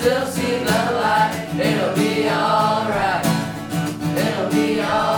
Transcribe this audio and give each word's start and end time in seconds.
still 0.00 0.26
see 0.28 0.58
the 0.64 0.80
light. 0.96 1.48
It'll 1.60 1.94
be 1.94 2.26
alright. 2.26 3.24
It'll 4.16 4.50
be 4.50 4.80
alright. 4.80 5.09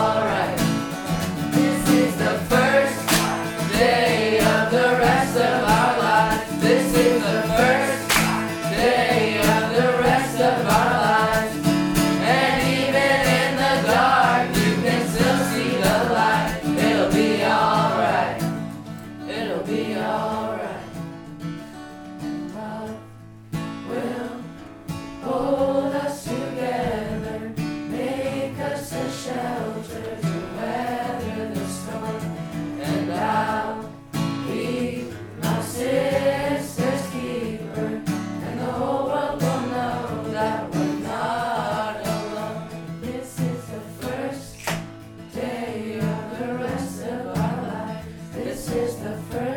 of 47.20 47.26
our 47.26 47.62
lives. 47.62 48.06
This 48.34 48.70
is 48.70 48.96
the 48.96 49.16
first. 49.30 49.51